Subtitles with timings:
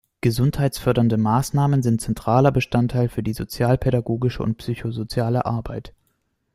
[0.21, 5.93] Gesundheitsfördernde Maßnahmen sind zentraler Bestandteil für die sozialpädagogische und psychosoziale Arbeit.